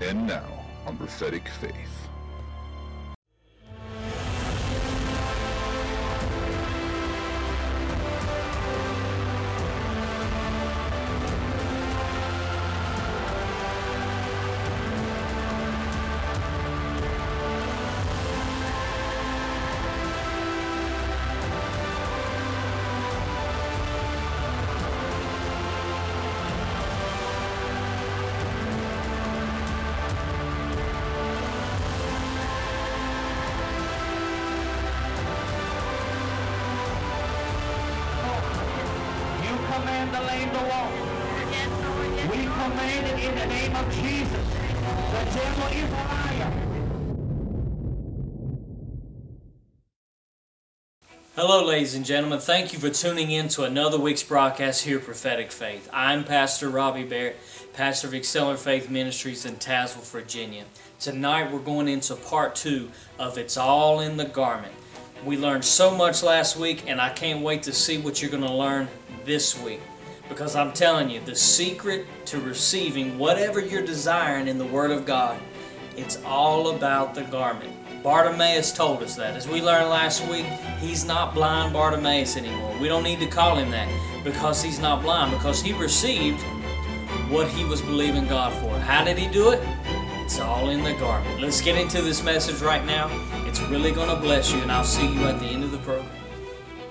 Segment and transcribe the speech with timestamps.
[0.00, 0.44] And now
[0.86, 2.08] on Prophetic Faith.
[51.36, 52.38] Hello, ladies and gentlemen.
[52.38, 55.86] Thank you for tuning in to another week's broadcast here Prophetic Faith.
[55.92, 57.36] I'm Pastor Robbie Barrett,
[57.74, 60.64] pastor of Accelerate Faith Ministries in Tazewell, Virginia.
[60.98, 64.72] Tonight we're going into part two of It's All in the Garment.
[65.26, 68.42] We learned so much last week, and I can't wait to see what you're going
[68.42, 68.88] to learn
[69.26, 69.82] this week.
[70.30, 75.04] Because I'm telling you, the secret to receiving whatever you're desiring in the Word of
[75.04, 75.38] God,
[75.98, 77.75] it's all about the garment.
[78.06, 79.34] Bartimaeus told us that.
[79.34, 80.46] As we learned last week,
[80.78, 82.72] he's not blind Bartimaeus anymore.
[82.80, 83.88] We don't need to call him that
[84.22, 86.40] because he's not blind, because he received
[87.28, 88.78] what he was believing God for.
[88.78, 89.60] How did he do it?
[90.22, 91.40] It's all in the garment.
[91.40, 93.08] Let's get into this message right now.
[93.44, 95.78] It's really going to bless you, and I'll see you at the end of the
[95.78, 96.15] program.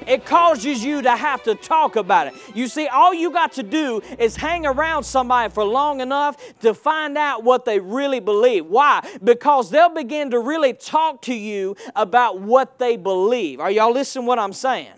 [0.07, 2.33] It causes you to have to talk about it.
[2.53, 6.73] You see, all you got to do is hang around somebody for long enough to
[6.73, 8.65] find out what they really believe.
[8.65, 9.07] Why?
[9.23, 13.59] Because they'll begin to really talk to you about what they believe.
[13.59, 14.93] Are y'all listening what I'm saying?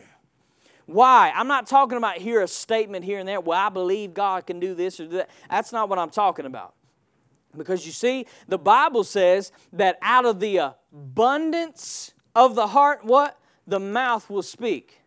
[0.86, 1.32] Why?
[1.36, 4.60] I'm not talking about here a statement here and there, well, I believe God can
[4.60, 5.30] do this or that.
[5.50, 6.74] That's not what I'm talking about.
[7.56, 10.58] Because you see, the Bible says that out of the
[10.94, 13.38] abundance of the heart, what?
[13.68, 15.02] The mouth will speak.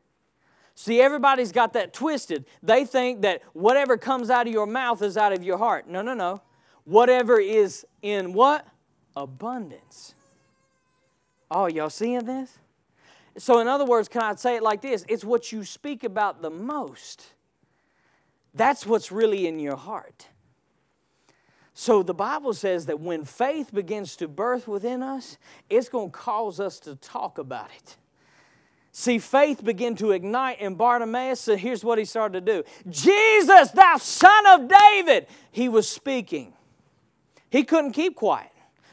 [0.74, 2.44] See, everybody's got that twisted.
[2.62, 5.88] They think that whatever comes out of your mouth is out of your heart.
[5.88, 6.42] No, no, no.
[6.84, 8.66] Whatever is in what?
[9.16, 10.14] Abundance.
[11.50, 12.58] Oh, y'all seeing this?
[13.36, 15.04] So, in other words, can I say it like this?
[15.08, 17.26] It's what you speak about the most.
[18.54, 20.28] That's what's really in your heart.
[21.74, 25.38] So the Bible says that when faith begins to birth within us,
[25.70, 27.96] it's going to cause us to talk about it.
[28.92, 31.40] See, faith began to ignite in Bartimaeus.
[31.40, 35.26] So here's what he started to do Jesus, thou son of David.
[35.50, 36.52] He was speaking.
[37.50, 38.49] He couldn't keep quiet.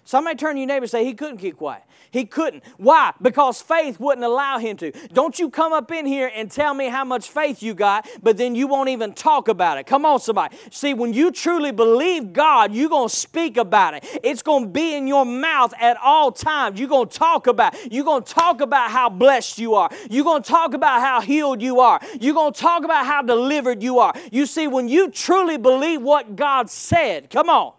[0.08, 1.84] Somebody turn to your neighbor and say, He couldn't keep quiet.
[2.12, 2.64] He couldn't.
[2.78, 3.12] Why?
[3.22, 4.94] Because faith wouldn't allow him to.
[5.10, 8.38] Don't you come up in here and tell me how much faith you got, but
[8.38, 9.86] then you won't even talk about it.
[9.86, 10.56] Come on, somebody.
[10.72, 14.06] See, when you truly believe God, you're going to speak about it.
[14.24, 16.80] It's going to be in your mouth at all times.
[16.80, 17.92] You're going to talk about it.
[17.92, 19.90] You're going to talk about how blessed you are.
[20.10, 22.00] You're going to talk about how healed you are.
[22.22, 24.14] You're going to talk about how delivered you are.
[24.32, 27.74] You see, when you truly believe what God said, come on,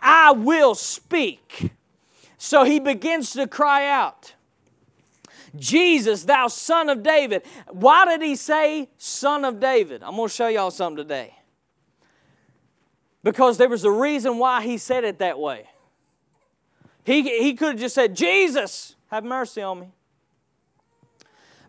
[0.00, 1.70] I will speak.
[2.38, 4.34] So he begins to cry out,
[5.56, 7.42] Jesus, thou son of David.
[7.70, 10.02] Why did he say son of David?
[10.02, 11.34] I'm going to show y'all something today.
[13.22, 15.66] Because there was a reason why he said it that way.
[17.04, 19.88] He, he could have just said, Jesus, have mercy on me.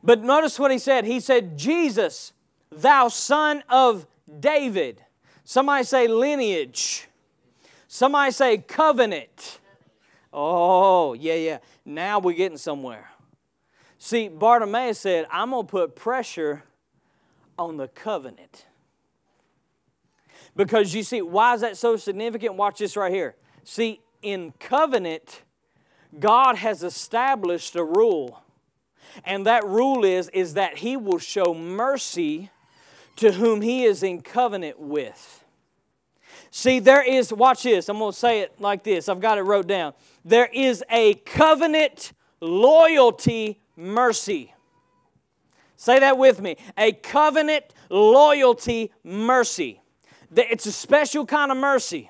[0.03, 1.05] But notice what he said.
[1.05, 2.33] He said, Jesus,
[2.71, 4.05] thou son of
[4.39, 5.03] David.
[5.43, 7.06] Somebody say lineage.
[7.87, 9.59] Somebody say covenant.
[10.33, 11.57] Oh, yeah, yeah.
[11.85, 13.09] Now we're getting somewhere.
[13.97, 16.63] See, Bartimaeus said, I'm going to put pressure
[17.57, 18.65] on the covenant.
[20.55, 22.55] Because you see, why is that so significant?
[22.55, 23.35] Watch this right here.
[23.63, 25.43] See, in covenant,
[26.19, 28.43] God has established a rule.
[29.23, 32.49] And that rule is, is that He will show mercy
[33.15, 35.43] to whom He is in covenant with.
[36.57, 39.09] See, there is, watch this, I'm going to say it like this.
[39.09, 39.93] I've got it wrote down.
[40.25, 44.55] There is a covenant loyalty mercy.
[45.75, 46.57] Say that with me.
[46.75, 49.81] A covenant loyalty mercy.
[50.35, 52.09] It's a special kind of mercy.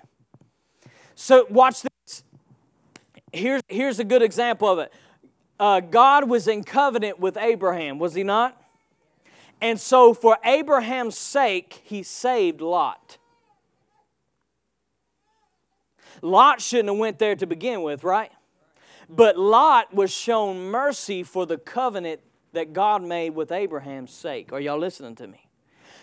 [1.16, 2.24] So, watch this.
[3.34, 4.94] Here's, here's a good example of it.
[5.60, 8.58] Uh, God was in covenant with Abraham, was he not?
[9.60, 13.18] And so, for Abraham's sake, he saved Lot.
[16.22, 18.32] Lot shouldn't have went there to begin with, right?
[19.10, 22.22] But Lot was shown mercy for the covenant
[22.54, 24.52] that God made with Abraham's sake.
[24.52, 25.48] Are y'all listening to me?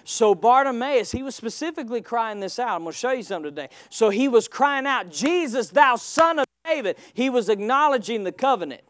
[0.04, 2.76] So Bartimaeus, he was specifically crying this out.
[2.76, 3.68] I'm going to show you something today.
[3.88, 6.96] So he was crying out, Jesus, thou son of David.
[7.14, 8.82] He was acknowledging the covenant.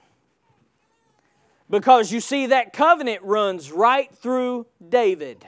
[1.70, 5.46] Because you see, that covenant runs right through David.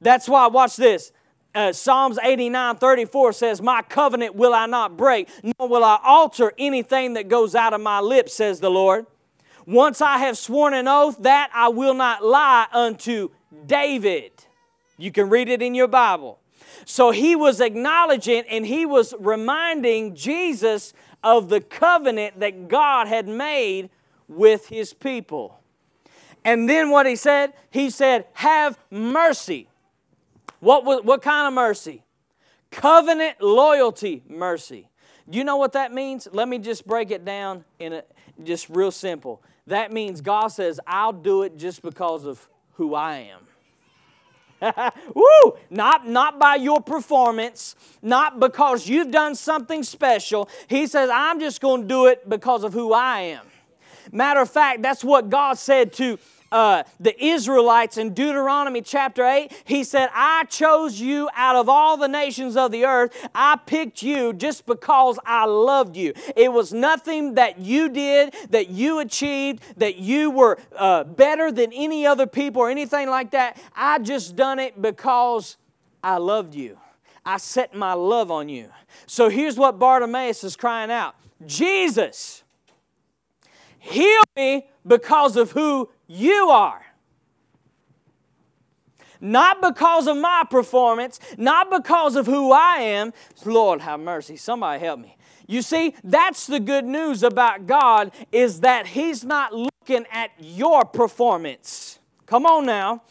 [0.00, 1.10] That's why, watch this.
[1.56, 6.52] Uh, Psalms 89 34 says, My covenant will I not break, nor will I alter
[6.58, 9.06] anything that goes out of my lips, says the Lord.
[9.64, 13.30] Once I have sworn an oath, that I will not lie unto
[13.64, 14.32] David.
[14.98, 16.38] You can read it in your Bible.
[16.84, 20.92] So he was acknowledging and he was reminding Jesus
[21.24, 23.88] of the covenant that God had made
[24.28, 25.58] with his people.
[26.44, 27.54] And then what he said?
[27.70, 29.68] He said, Have mercy.
[30.60, 32.02] What, was, what kind of mercy?
[32.70, 34.88] Covenant loyalty mercy.
[35.28, 36.28] Do you know what that means?
[36.32, 38.02] Let me just break it down in a,
[38.44, 39.42] just real simple.
[39.66, 43.40] That means God says, I'll do it just because of who I am.
[45.14, 45.56] Woo!
[45.70, 50.48] Not, not by your performance, not because you've done something special.
[50.68, 53.46] He says, I'm just going to do it because of who I am.
[54.12, 56.18] Matter of fact, that's what God said to
[56.52, 59.52] uh, the Israelites in Deuteronomy chapter 8.
[59.64, 63.28] He said, I chose you out of all the nations of the earth.
[63.34, 66.12] I picked you just because I loved you.
[66.36, 71.72] It was nothing that you did, that you achieved, that you were uh, better than
[71.72, 73.60] any other people or anything like that.
[73.74, 75.56] I just done it because
[76.02, 76.78] I loved you.
[77.24, 78.68] I set my love on you.
[79.06, 82.44] So here's what Bartimaeus is crying out Jesus,
[83.78, 86.82] heal me because of who you are.
[89.20, 93.12] Not because of my performance, not because of who I am.
[93.44, 94.36] Lord, have mercy.
[94.36, 95.16] Somebody help me.
[95.46, 100.84] You see, that's the good news about God is that He's not looking at your
[100.84, 101.98] performance.
[102.26, 103.02] Come on now.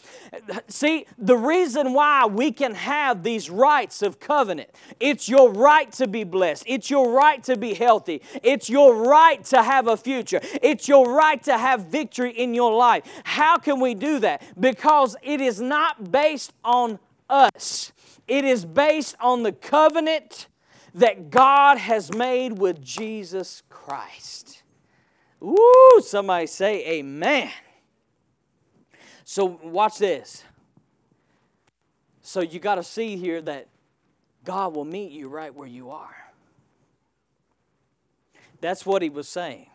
[0.68, 4.70] See, the reason why we can have these rights of covenant,
[5.00, 6.64] it's your right to be blessed.
[6.68, 8.22] It's your right to be healthy.
[8.44, 10.42] It's your right to have a future.
[10.62, 13.04] It's your right to have victory in your life.
[13.24, 14.44] How can we do that?
[14.60, 17.94] Because it is not based on us,
[18.28, 20.48] it is based on the covenant
[20.94, 24.64] that God has made with Jesus Christ.
[25.42, 27.52] Ooh, somebody say amen.
[29.26, 30.44] So, watch this.
[32.22, 33.68] So, you got to see here that
[34.44, 36.16] God will meet you right where you are.
[38.62, 39.68] That's what he was saying.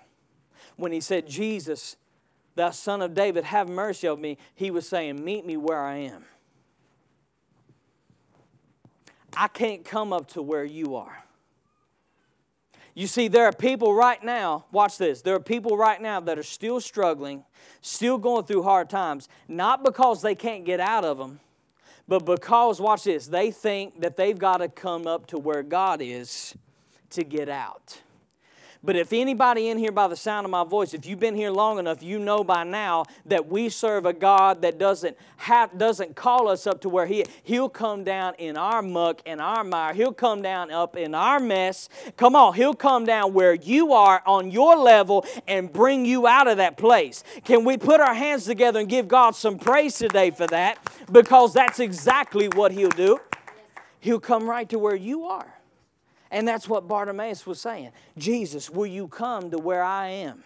[0.76, 1.97] When he said, Jesus,
[2.55, 5.97] thou son of David, have mercy on me, he was saying, Meet me where I
[5.97, 6.25] am.
[9.37, 11.25] I can't come up to where you are.
[13.00, 16.38] You see, there are people right now, watch this, there are people right now that
[16.38, 17.44] are still struggling,
[17.81, 21.41] still going through hard times, not because they can't get out of them,
[22.06, 26.02] but because, watch this, they think that they've got to come up to where God
[26.02, 26.55] is
[27.08, 28.02] to get out.
[28.82, 31.50] But if anybody in here by the sound of my voice, if you've been here
[31.50, 36.16] long enough, you know by now that we serve a God that doesn't have, doesn't
[36.16, 39.92] call us up to where he he'll come down in our muck and our mire.
[39.92, 41.90] He'll come down up in our mess.
[42.16, 46.48] Come on, he'll come down where you are on your level and bring you out
[46.48, 47.22] of that place.
[47.44, 50.78] Can we put our hands together and give God some praise today for that?
[51.12, 53.20] Because that's exactly what he'll do.
[54.00, 55.59] He'll come right to where you are.
[56.30, 57.90] And that's what Bartimaeus was saying.
[58.16, 60.44] Jesus, will you come to where I am?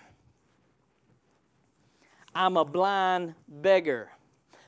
[2.34, 4.10] I'm a blind beggar.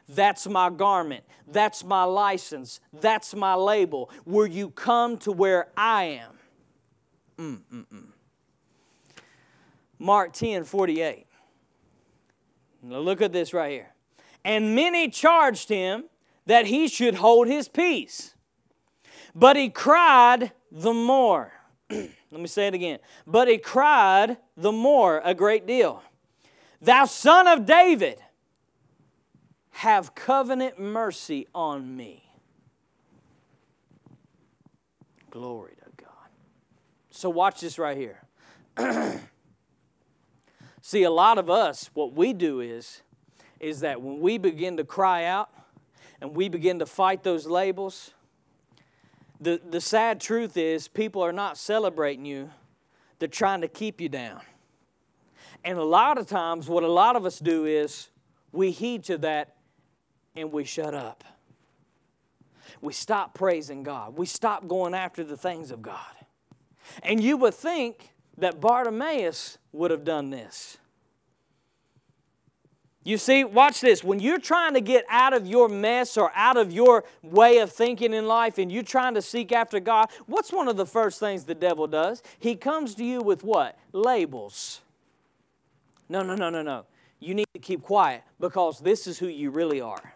[0.09, 1.25] That's my garment.
[1.49, 2.81] That's my license.
[2.93, 4.11] That's my label.
[4.25, 6.33] Will you come to where I am?
[7.39, 8.07] Mm-mm-mm.
[9.99, 11.27] Mark 10 48.
[12.83, 13.95] Now look at this right here.
[14.45, 16.05] And many charged him
[16.47, 18.35] that he should hold his peace.
[19.35, 21.53] But he cried the more.
[21.91, 22.99] Let me say it again.
[23.27, 26.03] But he cried the more a great deal.
[26.83, 28.19] Thou son of David,
[29.71, 32.31] have covenant mercy on me.
[35.31, 36.31] Glory to God.
[37.11, 38.23] So watch this right here.
[40.83, 43.03] See, a lot of us, what we do is,
[43.61, 45.51] is that when we begin to cry out
[46.21, 48.13] and we begin to fight those labels,
[49.41, 52.51] the, the sad truth is, people are not celebrating you,
[53.19, 54.41] they're trying to keep you down.
[55.65, 58.09] And a lot of times, what a lot of us do is
[58.53, 59.57] we heed to that
[60.35, 61.25] and we shut up.
[62.81, 65.99] We stop praising God, we stop going after the things of God.
[67.03, 70.79] And you would think that Bartimaeus would have done this.
[73.07, 74.03] You see, watch this.
[74.03, 77.71] When you're trying to get out of your mess or out of your way of
[77.71, 81.21] thinking in life and you're trying to seek after God, what's one of the first
[81.21, 82.21] things the devil does?
[82.41, 83.79] He comes to you with what?
[83.93, 84.81] Labels.
[86.09, 86.85] No, no, no, no, no.
[87.21, 90.15] You need to keep quiet because this is who you really are.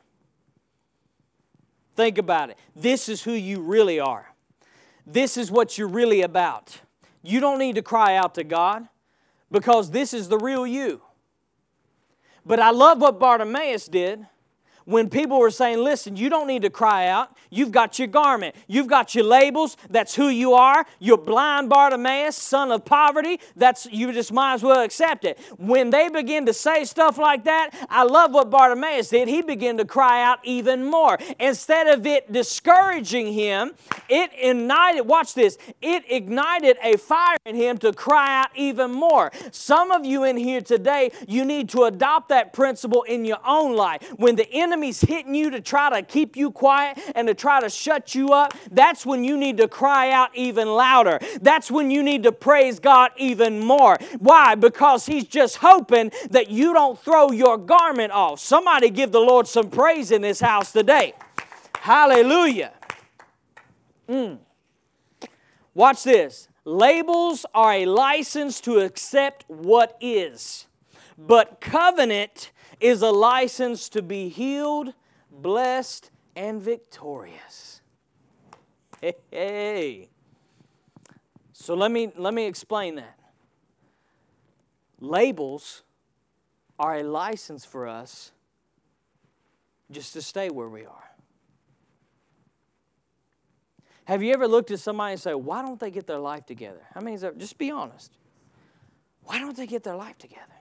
[1.94, 2.58] Think about it.
[2.74, 4.34] This is who you really are.
[5.06, 6.80] This is what you're really about.
[7.22, 8.88] You don't need to cry out to God
[9.48, 11.02] because this is the real you.
[12.44, 14.26] But I love what Bartimaeus did
[14.84, 17.36] when people were saying, listen, you don't need to cry out.
[17.50, 18.54] You've got your garment.
[18.66, 19.76] You've got your labels.
[19.88, 20.86] That's who you are.
[20.98, 23.40] You're blind Bartimaeus, son of poverty.
[23.56, 25.38] That's you just might as well accept it.
[25.58, 29.28] When they begin to say stuff like that, I love what Bartimaeus did.
[29.28, 31.18] He began to cry out even more.
[31.38, 33.72] Instead of it discouraging him,
[34.08, 39.30] it ignited, watch this, it ignited a fire in him to cry out even more.
[39.50, 43.76] Some of you in here today, you need to adopt that principle in your own
[43.76, 44.02] life.
[44.16, 47.68] When the enemy's hitting you to try to keep you quiet and to try to
[47.68, 51.18] shut you up, that's when you need to cry out even louder.
[51.42, 53.98] That's when you need to praise God even more.
[54.20, 54.54] Why?
[54.54, 58.38] Because He's just hoping that you don't throw your garment off.
[58.38, 61.14] Somebody give the Lord some praise in this house today.
[61.80, 62.72] Hallelujah.
[64.08, 64.38] Mm.
[65.74, 66.48] Watch this.
[66.64, 70.66] Labels are a license to accept what is,
[71.18, 74.94] but covenant is a license to be healed,
[75.30, 77.80] blessed, and victorious.
[79.00, 80.08] Hey, hey.
[81.52, 83.18] So let me, let me explain that.
[85.00, 85.82] Labels
[86.78, 88.32] are a license for us
[89.90, 91.10] just to stay where we are.
[94.04, 96.80] Have you ever looked at somebody and say, why don't they get their life together?
[96.94, 97.38] How many is that?
[97.38, 98.16] Just be honest.
[99.24, 100.59] Why don't they get their life together?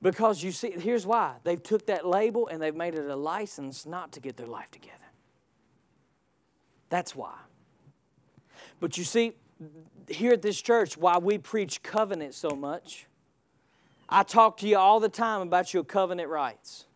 [0.00, 1.34] Because you see, here's why.
[1.42, 4.70] They've took that label and they've made it a license not to get their life
[4.70, 4.94] together.
[6.88, 7.34] That's why.
[8.80, 9.34] But you see,
[10.08, 13.06] here at this church, why we preach covenant so much,
[14.08, 16.86] I talk to you all the time about your covenant rights.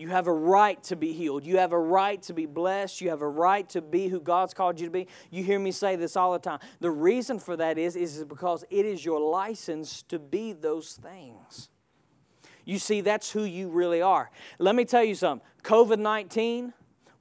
[0.00, 1.44] You have a right to be healed.
[1.44, 3.02] You have a right to be blessed.
[3.02, 5.08] You have a right to be who God's called you to be.
[5.30, 6.58] You hear me say this all the time.
[6.80, 11.68] The reason for that is, is because it is your license to be those things.
[12.64, 14.30] You see, that's who you really are.
[14.58, 16.72] Let me tell you something COVID 19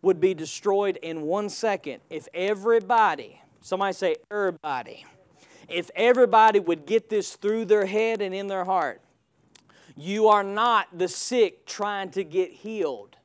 [0.01, 5.05] would be destroyed in one second if everybody, somebody say, everybody,
[5.67, 9.01] if everybody would get this through their head and in their heart
[10.01, 13.17] you are not the sick trying to get healed.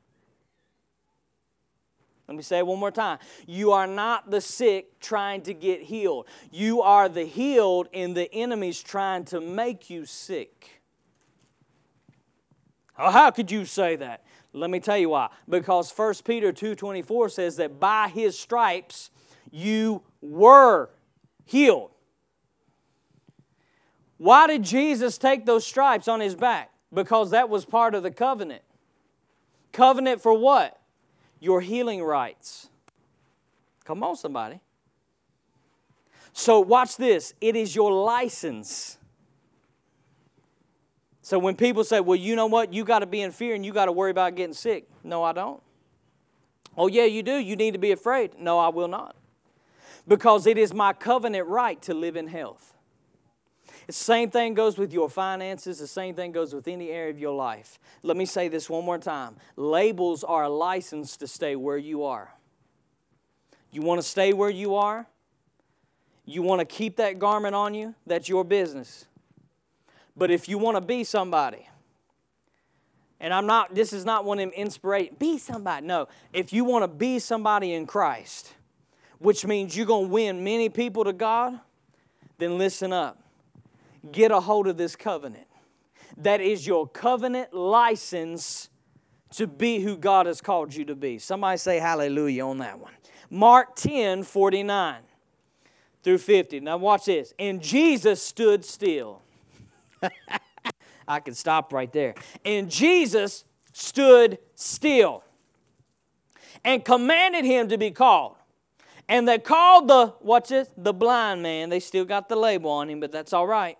[2.27, 3.19] Let me say it one more time.
[3.45, 6.27] You are not the sick trying to get healed.
[6.51, 10.81] You are the healed, and the enemy's trying to make you sick.
[12.97, 14.23] Oh, how could you say that?
[14.53, 15.29] Let me tell you why.
[15.47, 19.11] Because 1 Peter 2:24 says that by his stripes
[19.51, 20.89] you were
[21.43, 21.91] healed.
[24.17, 26.71] Why did Jesus take those stripes on his back?
[26.93, 28.61] Because that was part of the covenant.
[29.71, 30.79] Covenant for what?
[31.39, 32.69] Your healing rights.
[33.83, 34.59] Come on, somebody.
[36.31, 38.97] So, watch this it is your license.
[41.21, 43.65] So, when people say, well, you know what, you got to be in fear and
[43.65, 44.87] you got to worry about getting sick.
[45.03, 45.61] No, I don't.
[46.77, 47.37] Oh, yeah, you do.
[47.37, 48.37] You need to be afraid.
[48.37, 49.15] No, I will not.
[50.07, 52.74] Because it is my covenant right to live in health.
[53.87, 57.19] The same thing goes with your finances, the same thing goes with any area of
[57.19, 57.79] your life.
[58.01, 62.03] Let me say this one more time labels are a license to stay where you
[62.03, 62.33] are.
[63.71, 65.05] You want to stay where you are?
[66.25, 67.93] You want to keep that garment on you?
[68.07, 69.05] That's your business.
[70.17, 71.67] But if you want to be somebody,
[73.19, 75.85] and I'm not, this is not one of them inspiration, be somebody.
[75.85, 78.53] No, if you want to be somebody in Christ,
[79.19, 81.59] which means you're going to win many people to God,
[82.37, 83.24] then listen up
[84.11, 85.47] get a hold of this covenant.
[86.17, 88.69] That is your covenant license
[89.31, 91.19] to be who God has called you to be.
[91.19, 92.93] Somebody say hallelujah on that one.
[93.29, 95.01] Mark 10 49
[96.03, 96.59] through 50.
[96.61, 97.33] Now, watch this.
[97.39, 99.21] And Jesus stood still.
[101.07, 102.15] I could stop right there.
[102.45, 103.43] And Jesus
[103.73, 105.23] stood still
[106.63, 108.35] and commanded him to be called.
[109.09, 111.69] And they called the, watch this, the blind man.
[111.69, 113.77] They still got the label on him, but that's all right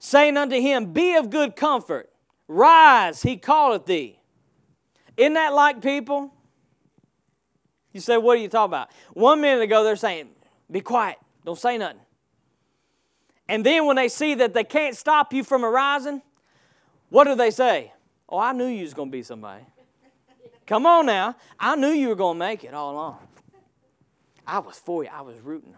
[0.00, 2.10] saying unto him, Be of good comfort,
[2.48, 4.18] rise, he calleth thee.
[5.16, 6.34] Isn't that like people?
[7.92, 8.90] You say, What are you talking about?
[9.12, 10.30] One minute ago, they're saying,
[10.68, 12.00] Be quiet, don't say nothing.
[13.48, 16.22] And then when they see that they can't stop you from arising,
[17.10, 17.92] What do they say?
[18.28, 19.64] Oh, I knew you was going to be somebody.
[20.66, 21.34] Come on now.
[21.58, 23.18] I knew you were going to make it all along.
[24.46, 25.10] I was for you.
[25.12, 25.74] I was rooting.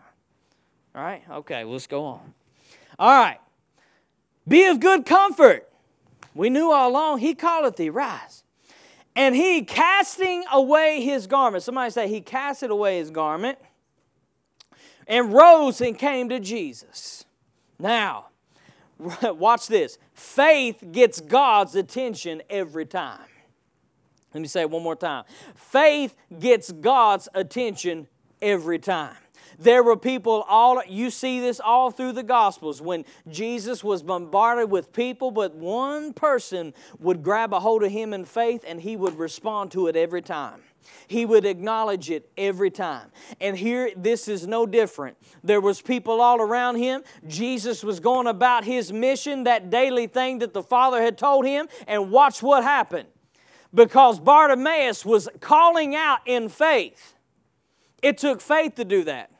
[0.94, 1.22] All right?
[1.30, 2.34] Okay, let's go on.
[2.98, 3.38] All right.
[4.46, 5.68] Be of good comfort.
[6.34, 8.42] We knew all along, he calleth thee, rise.
[9.14, 13.58] And he casting away his garment, somebody say, he casted away his garment
[15.06, 17.24] and rose and came to Jesus.
[17.78, 18.26] Now,
[19.22, 19.98] watch this.
[20.14, 23.20] Faith gets God's attention every time.
[24.32, 25.24] Let me say it one more time.
[25.54, 28.08] Faith gets God's attention
[28.40, 29.16] every time.
[29.62, 34.70] There were people all, you see this all through the Gospels when Jesus was bombarded
[34.70, 38.96] with people, but one person would grab a hold of him in faith and he
[38.96, 40.60] would respond to it every time.
[41.06, 43.10] He would acknowledge it every time.
[43.40, 45.16] And here, this is no different.
[45.44, 47.02] There was people all around him.
[47.28, 51.68] Jesus was going about his mission, that daily thing that the Father had told him,
[51.86, 53.08] and watch what happened.
[53.74, 57.14] Because Bartimaeus was calling out in faith.
[58.02, 59.31] It took faith to do that.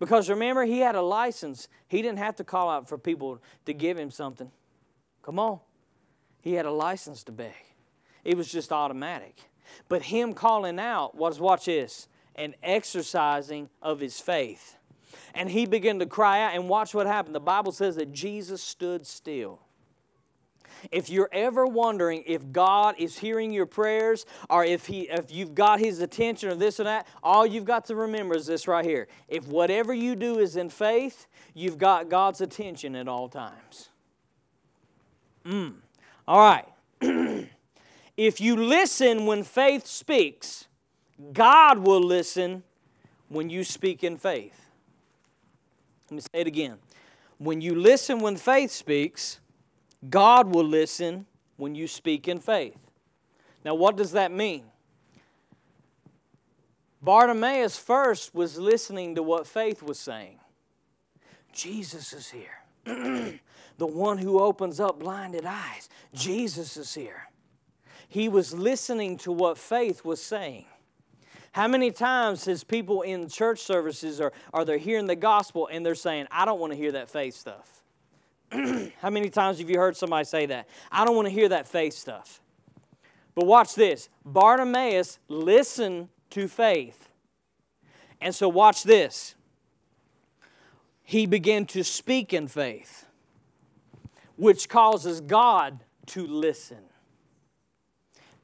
[0.00, 1.68] Because remember, he had a license.
[1.86, 4.50] He didn't have to call out for people to give him something.
[5.22, 5.60] Come on.
[6.40, 7.52] He had a license to beg.
[8.24, 9.36] It was just automatic.
[9.88, 14.78] But him calling out was, watch this, an exercising of his faith.
[15.34, 17.34] And he began to cry out, and watch what happened.
[17.34, 19.60] The Bible says that Jesus stood still.
[20.90, 25.54] If you're ever wondering if God is hearing your prayers or if, he, if you've
[25.54, 28.84] got His attention or this or that, all you've got to remember is this right
[28.84, 29.08] here.
[29.28, 33.88] If whatever you do is in faith, you've got God's attention at all times.
[35.44, 35.74] Mm.
[36.28, 36.66] All right.
[38.16, 40.68] if you listen when faith speaks,
[41.32, 42.62] God will listen
[43.28, 44.70] when you speak in faith.
[46.10, 46.76] Let me say it again.
[47.38, 49.39] When you listen when faith speaks,
[50.08, 51.26] God will listen
[51.56, 52.78] when you speak in faith.
[53.64, 54.64] Now, what does that mean?
[57.02, 60.38] Bartimaeus first was listening to what faith was saying.
[61.52, 62.58] Jesus is here.
[63.78, 65.88] the one who opens up blinded eyes.
[66.14, 67.28] Jesus is here.
[68.08, 70.66] He was listening to what faith was saying.
[71.52, 75.84] How many times has people in church services or are they hearing the gospel and
[75.84, 77.79] they're saying, I don't want to hear that faith stuff?
[79.00, 80.68] How many times have you heard somebody say that?
[80.90, 82.40] I don't want to hear that faith stuff.
[83.34, 87.08] But watch this Bartimaeus listened to faith.
[88.20, 89.34] And so, watch this.
[91.02, 93.06] He began to speak in faith,
[94.36, 96.78] which causes God to listen.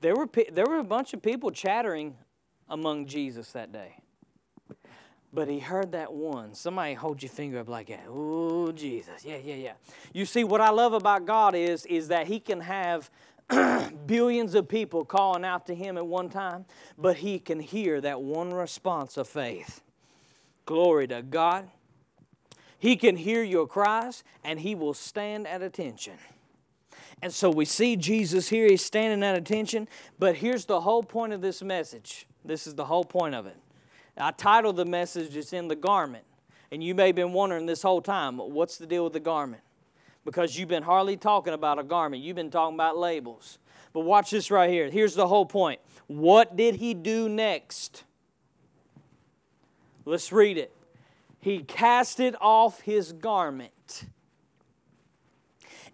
[0.00, 2.16] There were, there were a bunch of people chattering
[2.68, 3.96] among Jesus that day.
[5.36, 6.54] But he heard that one.
[6.54, 8.04] Somebody hold your finger up like that.
[8.08, 9.22] Oh, Jesus.
[9.22, 9.72] Yeah, yeah, yeah.
[10.14, 13.10] You see, what I love about God is, is that he can have
[14.06, 16.64] billions of people calling out to him at one time,
[16.96, 19.82] but he can hear that one response of faith.
[20.64, 21.68] Glory to God.
[22.78, 26.14] He can hear your cries and he will stand at attention.
[27.20, 29.86] And so we see Jesus here, he's standing at attention,
[30.18, 32.26] but here's the whole point of this message.
[32.42, 33.58] This is the whole point of it.
[34.16, 36.24] I titled the message, It's in the Garment.
[36.70, 39.62] And you may have been wondering this whole time, what's the deal with the garment?
[40.24, 43.58] Because you've been hardly talking about a garment, you've been talking about labels.
[43.92, 44.90] But watch this right here.
[44.90, 45.80] Here's the whole point.
[46.06, 48.04] What did he do next?
[50.04, 50.72] Let's read it.
[51.40, 54.06] He casted off his garment.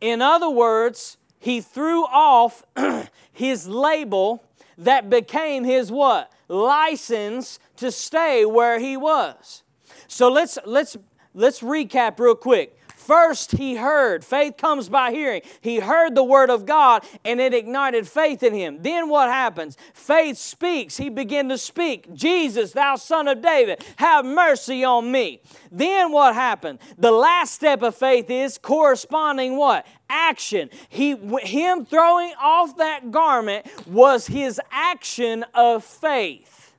[0.00, 2.64] In other words, he threw off
[3.32, 4.42] his label
[4.78, 6.32] that became his what?
[6.48, 9.62] License to stay where he was.
[10.08, 10.96] So let's let's
[11.34, 12.76] let's recap real quick.
[13.02, 14.24] First, he heard.
[14.24, 15.42] Faith comes by hearing.
[15.60, 18.78] He heard the word of God and it ignited faith in him.
[18.80, 19.76] Then what happens?
[19.92, 20.96] Faith speaks.
[20.96, 22.14] He began to speak.
[22.14, 25.42] Jesus, thou son of David, have mercy on me.
[25.72, 26.78] Then what happened?
[26.96, 29.84] The last step of faith is corresponding what?
[30.08, 30.70] Action.
[30.88, 36.74] He, him throwing off that garment was his action of faith.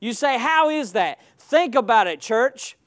[0.00, 1.20] You say, How is that?
[1.38, 2.77] Think about it, church.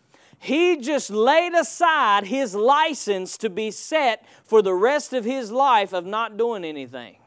[0.43, 5.93] He just laid aside his license to be set for the rest of his life
[5.93, 7.17] of not doing anything.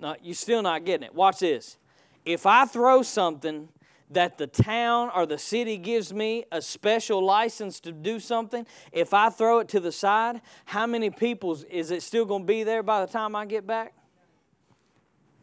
[0.00, 1.14] No, you're still not getting it.
[1.14, 1.76] Watch this.
[2.24, 3.68] If I throw something
[4.08, 9.12] that the town or the city gives me a special license to do something, if
[9.12, 12.64] I throw it to the side, how many people is it still going to be
[12.64, 13.92] there by the time I get back?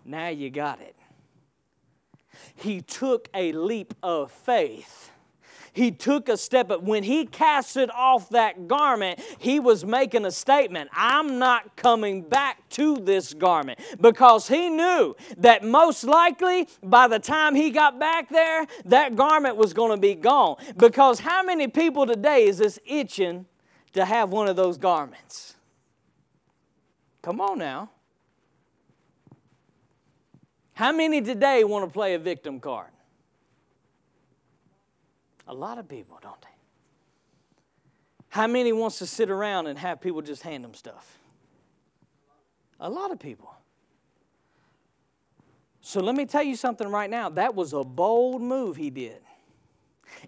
[0.04, 0.96] Now you got it.
[2.56, 5.12] He took a leap of faith.
[5.76, 10.32] He took a step, but when he casted off that garment, he was making a
[10.32, 17.10] statement I'm not coming back to this garment because he knew that most likely by
[17.10, 20.56] the time he got back there, that garment was going to be gone.
[20.78, 23.46] Because how many people today is this itching
[23.92, 25.56] to have one of those garments?
[27.22, 27.90] Come on now.
[30.76, 32.90] How many today want to play a victim card?
[35.48, 36.48] A lot of people, don't they?
[38.28, 41.18] How many wants to sit around and have people just hand them stuff?
[42.82, 43.56] A lot of people.
[45.80, 47.30] So let me tell you something right now.
[47.30, 49.22] That was a bold move he did.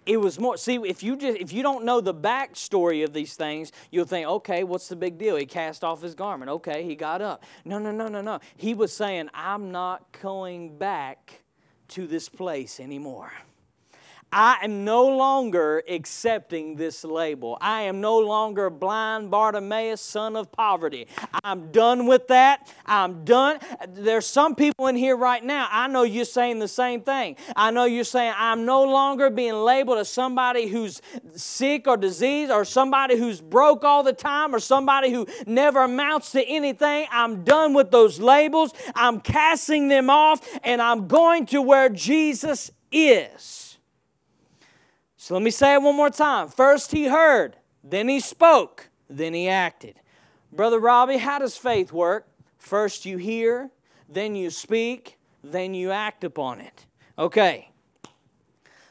[0.06, 0.56] It was more.
[0.56, 4.26] See, if you just if you don't know the backstory of these things, you'll think,
[4.26, 5.36] okay, what's the big deal?
[5.36, 6.50] He cast off his garment.
[6.50, 7.44] Okay, he got up.
[7.64, 8.40] No, no, no, no, no.
[8.56, 11.42] He was saying, I'm not going back
[11.88, 13.32] to this place anymore.
[14.30, 17.56] I am no longer accepting this label.
[17.60, 21.06] I am no longer blind Bartimaeus, son of poverty.
[21.42, 22.70] I'm done with that.
[22.84, 23.58] I'm done.
[23.88, 25.68] There's some people in here right now.
[25.70, 27.36] I know you're saying the same thing.
[27.56, 31.00] I know you're saying, I'm no longer being labeled as somebody who's
[31.34, 36.32] sick or diseased or somebody who's broke all the time or somebody who never amounts
[36.32, 37.06] to anything.
[37.10, 38.74] I'm done with those labels.
[38.94, 43.67] I'm casting them off and I'm going to where Jesus is.
[45.28, 46.48] So let me say it one more time.
[46.48, 50.00] First he heard, then he spoke, then he acted.
[50.50, 52.26] Brother Robbie, how does faith work?
[52.56, 53.68] First you hear,
[54.08, 56.86] then you speak, then you act upon it.
[57.18, 57.70] Okay,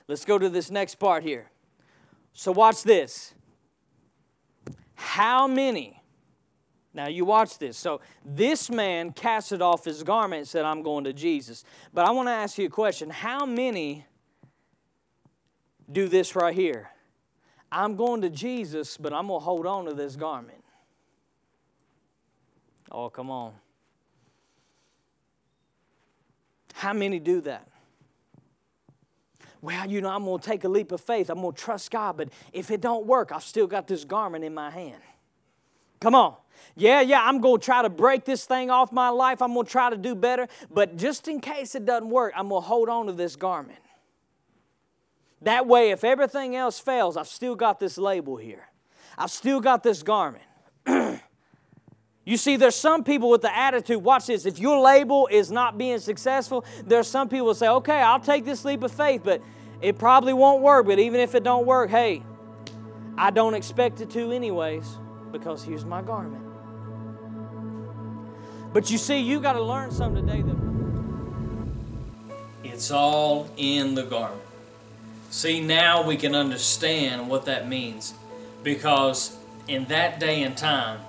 [0.07, 1.49] let's go to this next part here.
[2.33, 3.33] So watch this.
[4.93, 6.03] How many?
[6.93, 7.77] Now you watch this.
[7.77, 11.63] So this man casted off his garment and said, I'm going to Jesus.
[11.95, 13.09] But I want to ask you a question.
[13.09, 14.05] How many
[15.91, 16.89] do this right here.
[17.71, 20.63] I'm going to Jesus, but I'm going to hold on to this garment.
[22.91, 23.53] Oh, come on.
[26.73, 27.67] How many do that?
[29.61, 31.29] Well, you know, I'm going to take a leap of faith.
[31.29, 34.43] I'm going to trust God, but if it don't work, I've still got this garment
[34.43, 35.01] in my hand.
[35.99, 36.35] Come on.
[36.75, 39.41] Yeah, yeah, I'm going to try to break this thing off my life.
[39.41, 42.49] I'm going to try to do better, but just in case it doesn't work, I'm
[42.49, 43.79] going to hold on to this garment.
[45.41, 48.67] That way, if everything else fails, I've still got this label here.
[49.17, 50.43] I've still got this garment.
[52.25, 55.77] you see, there's some people with the attitude, watch this, if your label is not
[55.77, 59.41] being successful, there's some people say, okay, I'll take this leap of faith, but
[59.81, 60.85] it probably won't work.
[60.87, 62.23] But even if it don't work, hey,
[63.17, 64.87] I don't expect it to anyways,
[65.31, 66.43] because here's my garment.
[68.73, 70.57] But you see, you got to learn something today that
[72.63, 74.46] it's all in the garment.
[75.37, 78.15] See, now we can understand what that means
[78.63, 80.99] because in that day and time,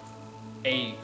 [0.67, 0.95] a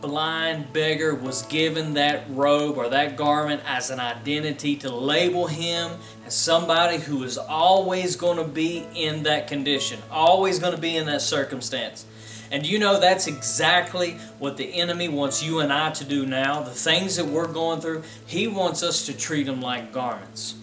[0.00, 5.92] blind beggar was given that robe or that garment as an identity to label him
[6.26, 10.96] as somebody who is always going to be in that condition, always going to be
[10.96, 12.04] in that circumstance.
[12.50, 16.64] And you know that's exactly what the enemy wants you and I to do now.
[16.64, 20.56] The things that we're going through, he wants us to treat them like garments.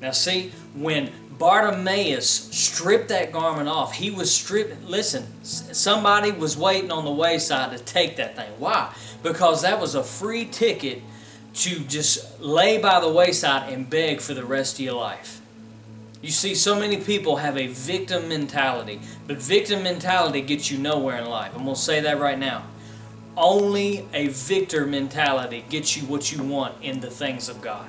[0.00, 1.10] Now, see, when
[1.40, 3.94] Bartimaeus stripped that garment off.
[3.94, 4.84] He was stripped.
[4.84, 8.50] Listen, somebody was waiting on the wayside to take that thing.
[8.58, 8.94] Why?
[9.22, 11.02] Because that was a free ticket
[11.54, 15.40] to just lay by the wayside and beg for the rest of your life.
[16.20, 21.16] You see, so many people have a victim mentality, but victim mentality gets you nowhere
[21.16, 21.52] in life.
[21.54, 22.66] I'm going to say that right now.
[23.34, 27.88] Only a victor mentality gets you what you want in the things of God.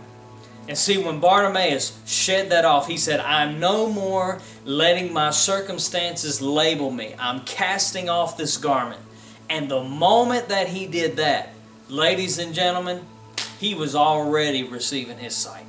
[0.68, 6.42] And see, when Bartimaeus shed that off, he said, I'm no more letting my circumstances
[6.42, 7.16] label me.
[7.18, 9.02] I'm casting off this garment.
[9.50, 11.50] And the moment that he did that,
[11.90, 13.06] ladies and gentlemen,
[13.60, 15.66] he was already receiving his sight.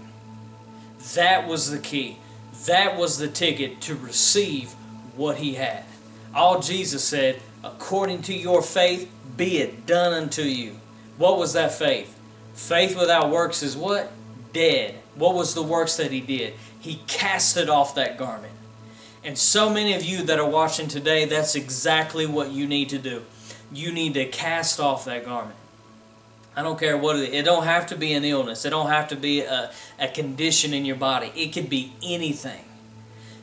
[1.14, 2.18] That was the key.
[2.66, 4.72] That was the ticket to receive
[5.16, 5.84] what he had.
[6.34, 10.76] All Jesus said, according to your faith, be it done unto you.
[11.18, 12.18] What was that faith?
[12.54, 14.12] Faith without works is what?
[14.52, 14.94] Dead.
[15.14, 16.54] What was the works that he did?
[16.80, 18.54] He casted off that garment.
[19.24, 22.98] And so many of you that are watching today, that's exactly what you need to
[22.98, 23.22] do.
[23.72, 25.56] You need to cast off that garment.
[26.54, 27.34] I don't care what it is.
[27.34, 28.64] It don't have to be an illness.
[28.64, 31.32] It don't have to be a, a condition in your body.
[31.34, 32.64] It could be anything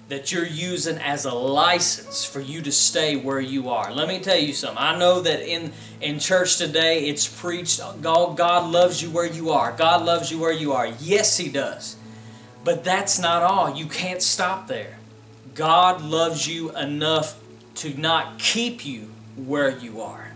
[0.10, 3.94] that you're using as a license for you to stay where you are.
[3.94, 4.78] Let me tell you something.
[4.78, 9.52] I know that in in church today it's preached God, God loves you where you
[9.52, 9.72] are.
[9.72, 10.88] God loves you where you are.
[11.00, 11.96] Yes, he does.
[12.64, 13.76] But that's not all.
[13.76, 14.98] You can't stop there.
[15.54, 17.40] God loves you enough
[17.76, 20.32] to not keep you where you are.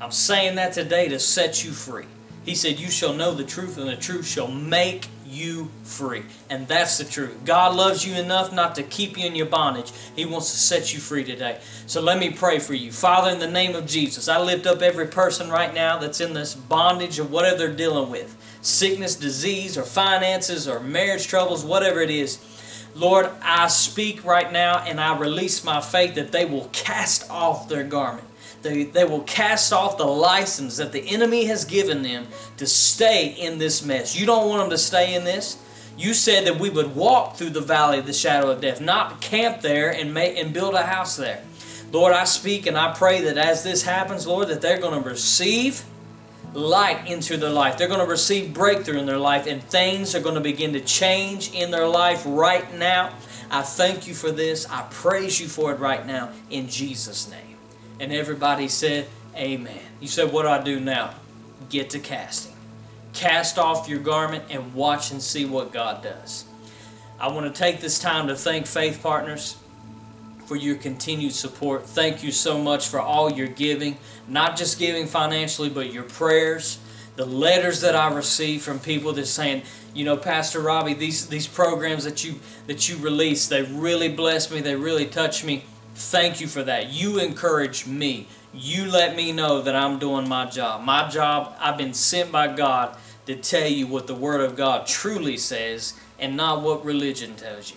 [0.00, 2.06] I'm saying that today to set you free.
[2.44, 6.22] He said, You shall know the truth, and the truth shall make you free.
[6.48, 7.44] And that's the truth.
[7.44, 9.92] God loves you enough not to keep you in your bondage.
[10.16, 11.60] He wants to set you free today.
[11.86, 12.90] So let me pray for you.
[12.90, 16.34] Father, in the name of Jesus, I lift up every person right now that's in
[16.34, 22.00] this bondage of whatever they're dealing with sickness, disease, or finances, or marriage troubles, whatever
[22.00, 22.38] it is.
[22.94, 27.68] Lord, I speak right now and I release my faith that they will cast off
[27.68, 28.26] their garment.
[28.62, 32.26] They, they will cast off the license that the enemy has given them
[32.58, 34.14] to stay in this mess.
[34.14, 35.58] You don't want them to stay in this.
[35.96, 39.20] You said that we would walk through the valley of the shadow of death, not
[39.20, 41.42] camp there and and build a house there.
[41.92, 45.08] Lord, I speak and I pray that as this happens, Lord, that they're going to
[45.08, 45.84] receive
[46.54, 47.78] light into their life.
[47.78, 50.80] They're going to receive breakthrough in their life, and things are going to begin to
[50.80, 53.12] change in their life right now.
[53.50, 54.68] I thank you for this.
[54.70, 57.49] I praise you for it right now in Jesus' name.
[58.00, 59.78] And everybody said, Amen.
[60.00, 61.14] You said, What do I do now?
[61.68, 62.54] Get to casting.
[63.12, 66.46] Cast off your garment and watch and see what God does.
[67.20, 69.56] I want to take this time to thank Faith Partners
[70.46, 71.86] for your continued support.
[71.86, 76.78] Thank you so much for all your giving, not just giving financially, but your prayers,
[77.16, 81.46] the letters that I receive from people that saying, you know, Pastor Robbie, these these
[81.46, 85.64] programs that you that you release, they really bless me, they really touch me.
[86.00, 86.90] Thank you for that.
[86.90, 88.26] You encourage me.
[88.54, 90.82] You let me know that I'm doing my job.
[90.82, 94.86] My job, I've been sent by God to tell you what the Word of God
[94.86, 97.76] truly says and not what religion tells you.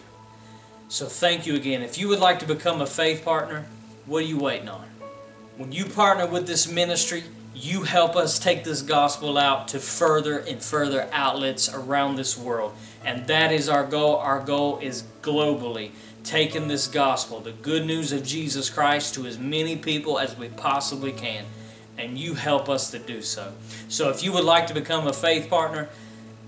[0.87, 1.81] So thank you again.
[1.81, 3.65] If you would like to become a faith partner,
[4.05, 4.85] what are you waiting on?
[5.57, 10.39] When you partner with this ministry, you help us take this gospel out to further
[10.39, 12.73] and further outlets around this world.
[13.03, 14.15] And that is our goal.
[14.15, 15.91] Our goal is globally
[16.23, 20.47] taking this gospel, the good news of Jesus Christ, to as many people as we
[20.49, 21.45] possibly can.
[21.97, 23.53] And you help us to do so.
[23.87, 25.89] So if you would like to become a faith partner,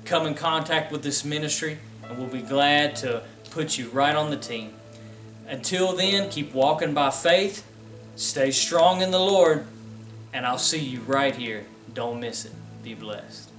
[0.05, 4.31] come in contact with this ministry, and we'll be glad to put you right on
[4.31, 4.73] the team.
[5.47, 7.63] Until then, keep walking by faith,
[8.15, 9.65] stay strong in the Lord,
[10.33, 11.65] and I'll see you right here.
[11.93, 12.51] Don't miss it.
[12.83, 13.49] Be blessed.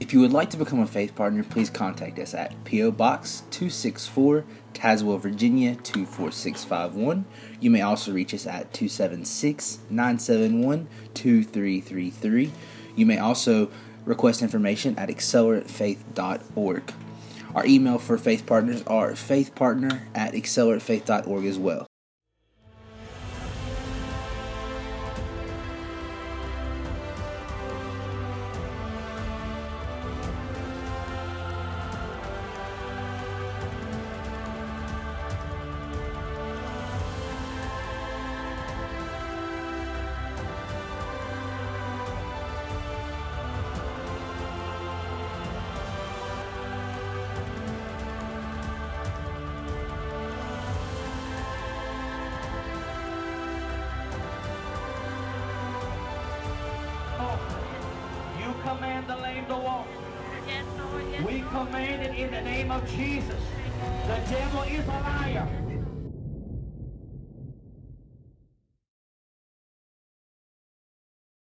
[0.00, 2.92] If you would like to become a faith partner, please contact us at P.O.
[2.92, 7.24] Box 264, Tazewell, Virginia 24651.
[7.60, 12.52] You may also reach us at 276 971 2333.
[12.96, 13.70] You may also
[14.04, 16.92] request information at acceleratefaith.org.
[17.54, 21.86] Our email for faith partners are faithpartner at acceleratefaith.org as well.